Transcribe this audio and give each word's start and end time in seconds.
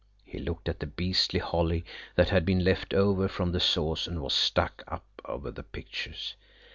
He 0.25 0.39
looked 0.39 0.67
at 0.67 0.79
the 0.79 0.87
beastly 0.87 1.39
holly 1.39 1.85
that 2.15 2.29
had 2.29 2.43
been 2.43 2.63
left 2.63 2.91
over 2.91 3.27
from 3.27 3.51
the 3.51 3.59
sauce 3.59 4.07
and 4.07 4.19
was 4.19 4.33
stuck 4.33 4.83
up 4.87 5.03
over 5.25 5.51
the 5.51 5.61
pictures. 5.61 6.33